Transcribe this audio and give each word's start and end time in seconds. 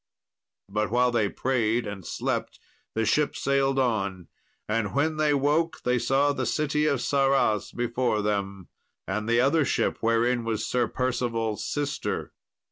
But 0.67 0.89
while 0.89 1.11
they 1.11 1.29
prayed 1.29 1.85
and 1.85 2.03
slept 2.03 2.59
the 2.95 3.05
ship 3.05 3.35
sailed 3.35 3.77
on, 3.77 4.29
and 4.67 4.95
when 4.95 5.17
they 5.17 5.31
woke 5.31 5.83
they 5.83 5.99
saw 5.99 6.33
the 6.33 6.47
city 6.47 6.87
of 6.87 7.01
Sarras 7.01 7.71
before 7.71 8.23
them, 8.23 8.69
and 9.07 9.29
the 9.29 9.39
other 9.39 9.63
ship 9.63 9.99
wherein 10.01 10.43
was 10.43 10.65
Sir 10.65 10.87
Percival's 10.87 11.63
sister. 11.63 12.33